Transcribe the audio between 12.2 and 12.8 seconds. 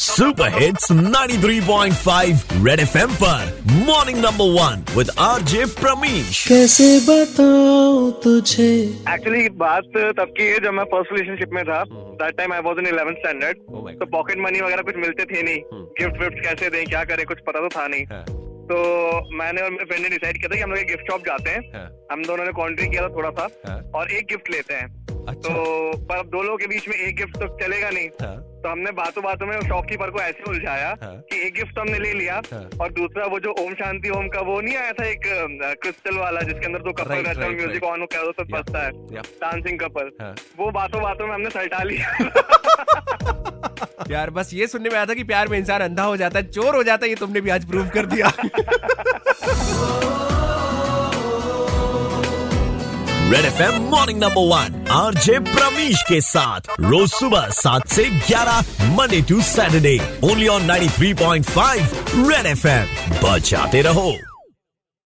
That time I was